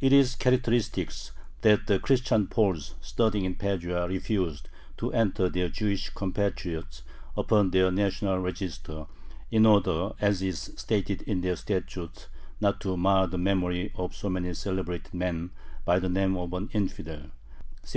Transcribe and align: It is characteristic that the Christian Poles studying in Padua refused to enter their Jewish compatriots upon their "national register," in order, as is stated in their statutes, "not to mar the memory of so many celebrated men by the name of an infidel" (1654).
It 0.00 0.12
is 0.12 0.36
characteristic 0.36 1.10
that 1.62 1.88
the 1.88 1.98
Christian 1.98 2.46
Poles 2.46 2.94
studying 3.00 3.44
in 3.44 3.56
Padua 3.56 4.06
refused 4.06 4.68
to 4.98 5.12
enter 5.12 5.48
their 5.48 5.68
Jewish 5.68 6.08
compatriots 6.10 7.02
upon 7.36 7.72
their 7.72 7.90
"national 7.90 8.38
register," 8.38 9.06
in 9.50 9.66
order, 9.66 10.12
as 10.20 10.40
is 10.40 10.70
stated 10.76 11.22
in 11.22 11.40
their 11.40 11.56
statutes, 11.56 12.28
"not 12.60 12.80
to 12.82 12.96
mar 12.96 13.26
the 13.26 13.38
memory 13.38 13.90
of 13.96 14.14
so 14.14 14.30
many 14.30 14.54
celebrated 14.54 15.12
men 15.12 15.50
by 15.84 15.98
the 15.98 16.08
name 16.08 16.36
of 16.36 16.52
an 16.52 16.68
infidel" 16.72 17.24
(1654). 17.24 17.34